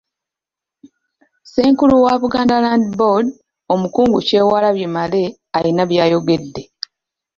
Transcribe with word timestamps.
Ssenkulu 1.43 1.95
wa 2.05 2.13
Buganda 2.21 2.55
Land 2.63 2.87
Board, 2.99 3.27
Omukungu 3.73 4.17
Kyewalabye 4.27 4.87
Male 4.95 5.23
alina 5.57 5.83
by'ayogedde. 5.89 6.61